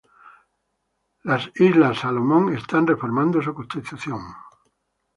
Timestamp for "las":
1.21-1.51